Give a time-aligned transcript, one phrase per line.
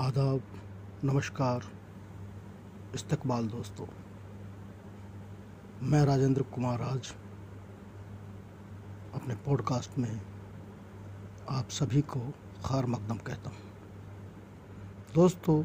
[0.00, 0.42] आदाब,
[1.04, 1.62] नमस्कार।
[2.94, 3.86] इस्तकबाल दोस्तों,
[5.82, 7.12] मैं राजेंद्र कुमार आज
[9.14, 10.20] अपने पॉडकास्ट में
[11.50, 12.20] आप सभी को
[12.64, 13.58] खार मकदम कहता हूँ।
[15.14, 15.62] दोस्तों,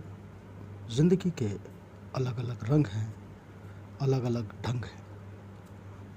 [0.96, 1.50] ज़िंदगी के
[2.16, 3.16] अलग अलग रंग हैं
[4.02, 5.04] अलग अलग ढंग हैं,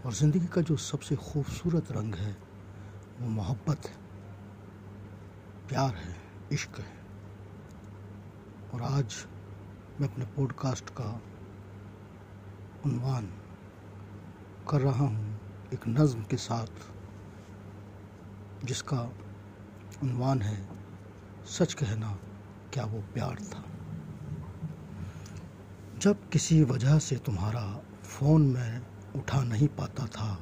[0.06, 2.36] और ज़िंदगी का जो सबसे खूबसूरत रंग है,
[3.20, 3.96] वो मोहब्बत है,
[5.68, 6.16] प्यार है,
[6.52, 6.97] इश्क है।
[8.98, 9.14] आज
[10.00, 11.20] मैं अपने पॉडकास्ट का
[12.86, 13.26] उन्वान
[14.68, 15.40] कर रहा हूँ
[15.74, 16.66] एक नज़म के साथ,
[18.64, 19.00] जिसका
[20.02, 20.68] उन्वान है
[21.46, 22.18] सच कहना
[22.72, 23.64] क्या वो प्यार था।
[25.98, 28.82] जब किसी वजह से तुम्हारा फ़ोन मैं
[29.16, 30.38] उठा नहीं पाता था,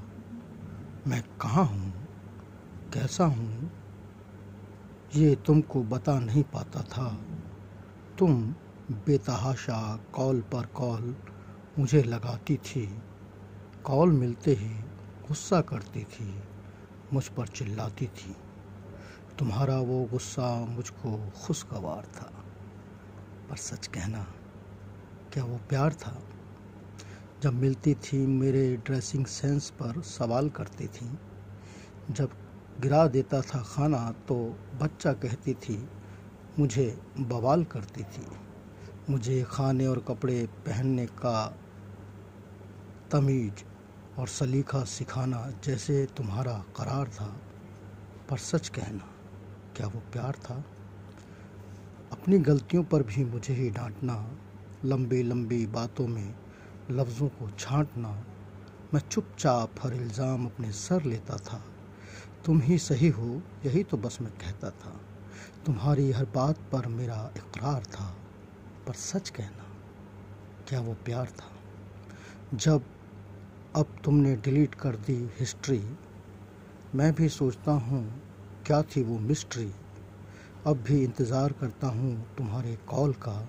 [1.07, 1.93] मैं कहाँ हूँ,
[2.95, 3.70] कैसा हूँ,
[5.15, 7.18] ये तुमको बता नहीं पाता था।
[8.19, 8.55] तुम
[8.91, 11.17] बेतहाशा कॉल पर कॉल
[11.79, 12.99] मुझे लगाती थी।
[13.85, 14.69] कॉल मिलते ही
[15.29, 16.41] गुस्सा करती थी,
[17.13, 18.37] मुझ पर चिल्लाती थी।
[19.39, 22.45] तुम्हारा वो गुस्सा मुझको खुशगवार था।
[23.51, 24.27] पर सच कहना,
[25.33, 26.23] क्या वो प्यार था?
[27.43, 31.19] जब मिलती थी मेरे ड्रेसिंग सेंस पर सवाल करती थी,
[32.11, 32.31] जब
[32.81, 35.89] गिरा देता था खाना तो बच्चा कहती थी
[36.59, 38.26] मुझे बवाल करती थी।
[39.10, 41.57] मुझे खाने और कपड़े पहनने का
[43.10, 43.65] तमीज
[44.18, 47.26] और सलीका सिखाना जैसे तुम्हारा करार था,
[48.30, 49.04] पर सच कहना,
[49.76, 50.65] क्या वो प्यार था?
[52.13, 54.37] अपनी गलतियों पर भी मुझे ही डांटना
[54.85, 56.35] लंबी लंबी बातों में
[56.91, 58.09] लफ्ज़ों को छांटना,
[58.95, 61.63] मैं चुपचाप हर इल्ज़ाम अपने सर लेता था।
[62.45, 65.00] तुम ही सही हो, यही तो बस मैं कहता था।
[65.66, 68.15] तुम्हारी हर बात पर मेरा इकरार था,
[68.87, 69.65] पर सच कहना,
[70.69, 71.52] क्या वो प्यार था?
[72.54, 72.82] जब
[73.76, 75.82] अब तुमने डिलीट कर दी हिस्ट्री,
[76.94, 78.22] मैं भी सोचता हूँ,
[78.66, 79.72] क्या थी वो मिस्ट्री?
[80.66, 83.48] अब भी इंतज़ार करता हूँ तुम्हारे कॉल का,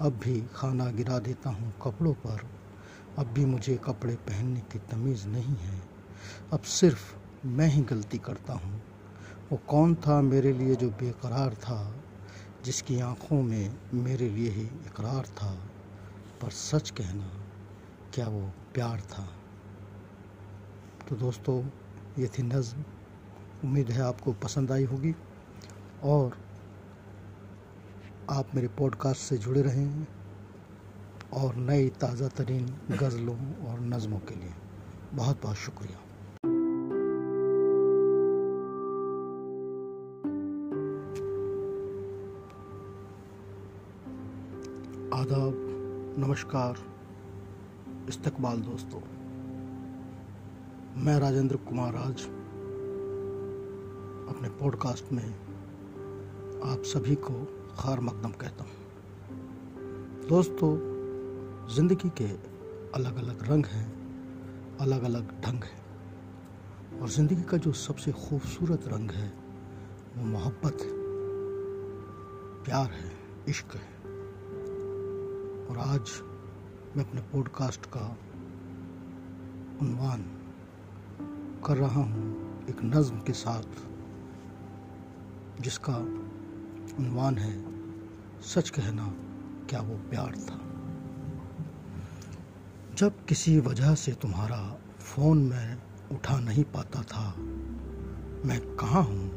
[0.00, 2.46] अब भी खाना गिरा देता हूँ कपड़ों पर,
[3.18, 5.82] अब भी मुझे कपड़े पहनने की तमीज़ नहीं है।
[6.52, 7.14] अब सिर्फ़
[7.46, 8.95] मैं ही गलती करता हूँ।
[9.52, 11.94] वो कौन था मेरे लिए जो बेकरार था,
[12.64, 15.54] जिसकी आँखों में मेरे लिए ही इकरार था?
[16.42, 17.30] पर सच कहना,
[18.14, 19.28] क्या वो प्यार था?
[21.08, 21.68] तो दोस्तों,
[22.18, 22.84] ये थी नज़म।
[23.64, 25.14] उम्मीद है आपको पसंद आई होगी।
[26.02, 26.38] और
[28.30, 30.06] आप मेरे पॉडकास्ट से जुड़े रहें
[31.32, 34.54] और नई ताज़ा तरीन गज़लों और नज़मों के लिए
[35.14, 35.98] बहुत बहुत शुक्रिया।
[45.16, 45.54] आदाब,
[46.18, 46.78] नमस्कार।
[48.08, 49.00] इस्तकबाल दोस्तों,
[51.04, 52.24] मैं राजेंद्र कुमार आज
[54.28, 55.28] अपने पॉडकास्ट में
[56.64, 57.34] आप सभी को
[57.78, 60.70] खार मकदम कहता हूँ। दोस्तों,
[61.74, 62.28] ज़िंदगी के
[62.94, 63.88] अलग अलग रंग हैं
[64.80, 69.32] अलग अलग ढंग हैं, और ज़िंदगी का जो सबसे खूबसूरत रंग है,
[70.16, 70.94] वो मोहब्बत है,
[72.64, 73.12] प्यार है,
[73.48, 73.95] इश्क है।
[75.70, 76.10] और आज
[76.96, 78.16] मैं अपने पॉडकास्ट का
[79.82, 80.20] उन्वान
[81.66, 83.62] कर रहा हूँ एक नज़म के साथ,
[85.60, 85.96] जिसका
[86.98, 87.54] उन्वान है
[88.42, 89.06] सच कहना
[89.70, 90.60] क्या वो प्यार था।
[92.94, 95.78] जब किसी वजह से तुम्हारा फ़ोन मैं
[96.12, 97.34] उठा नहीं पाता था,
[98.44, 99.28] मैं कहाँ हूँ,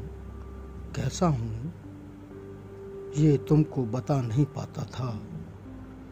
[0.96, 1.72] कैसा हूँ,
[3.16, 5.29] ये तुमको बता नहीं पाता था।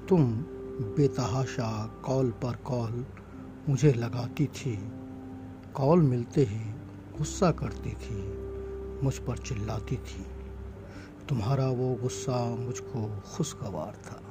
[0.09, 0.33] तुम
[0.97, 3.07] बेतहाशा कॉल पर कॉल
[3.69, 4.77] मुझे लगाती थी।
[5.75, 6.71] कॉल मिलते ही
[7.19, 8.39] गुस्सा करती थी,
[9.05, 10.27] मुझ पर चिल्लाती थी।
[11.29, 14.23] तुम्हारा वो गुस्सा मुझको खुशगवार था।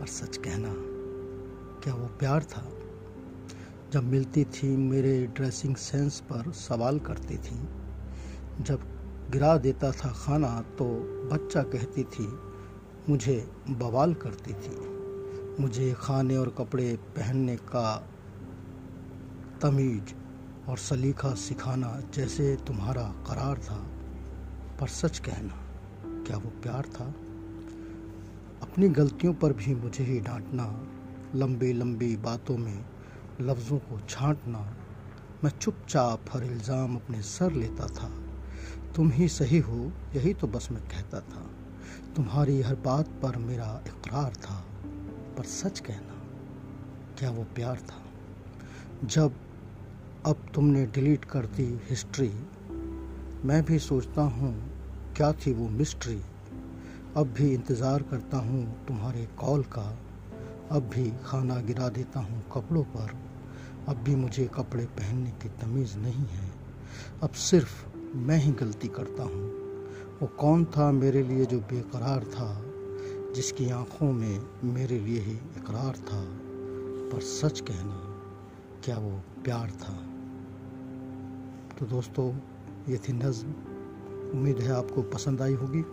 [0.00, 0.74] पर सच कहना,
[1.80, 2.68] क्या वो प्यार था?
[3.92, 7.68] जब मिलती थी, मेरे ड्रेसिंग सेंस पर सवाल करती थी।
[8.62, 8.80] जब
[9.30, 10.84] गिरा देता था खाना तो
[11.32, 12.47] बच्चा कहती थी
[13.10, 14.76] मुझे बवाल करती थी।
[15.62, 18.08] मुझे खाने और कपड़े पहनने का
[19.62, 20.14] तमीज
[20.68, 23.86] और सलीका सिखाना जैसे तुम्हारा करार था,
[24.80, 25.54] पर सच कहना,
[26.26, 27.04] क्या वो प्यार था?
[28.62, 30.86] अपनी गलतियों पर भी मुझे ही डांटना
[31.34, 32.84] लंबी लंबी बातों में
[33.40, 34.76] लफ्ज़ों को छांटना,
[35.44, 38.10] मैं चुपचाप हर इल्ज़ाम अपने सर लेता था।
[38.96, 41.50] तुम ही सही हो, यही तो बस मैं कहता था।
[42.16, 44.64] तुम्हारी हर बात पर मेरा इकरार था,
[45.36, 46.14] पर सच कहना,
[47.18, 48.04] क्या वो प्यार था?
[49.04, 49.32] जब
[50.26, 52.32] अब तुमने डिलीट कर दी हिस्ट्री,
[53.44, 54.72] मैं भी सोचता हूँ,
[55.16, 56.22] क्या थी वो मिस्ट्री?
[57.16, 59.98] अब भी इंतज़ार करता हूँ तुम्हारे कॉल का,
[60.72, 63.16] अब भी खाना गिरा देता हूँ कपड़ों पर,
[63.88, 66.52] अब भी मुझे कपड़े पहनने की तमीज़ नहीं है।
[67.22, 69.67] अब सिर्फ़ मैं ही गलती करता हूँ।
[70.22, 72.62] वो कौन था मेरे लिए जो बेकरार था,
[73.32, 76.24] जिसकी आँखों में मेरे लिए ही इकरार था?
[77.12, 78.22] पर सच कहना,
[78.84, 80.06] क्या वो प्यार था?
[81.78, 82.34] तो दोस्तों,
[82.88, 83.50] ये थी नज़म।
[84.30, 85.84] उम्मीद है आपको पसंद आई होगी।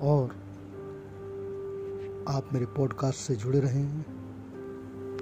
[0.00, 0.36] और
[2.28, 4.04] आप मेरे पॉडकास्ट से जुड़े रहें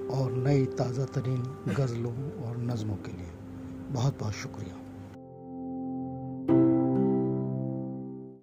[0.07, 3.27] और नई ताज़ा तरीन गज़लों और नज़मों के लिए
[3.89, 4.84] बहुत बहुत शुक्रिया।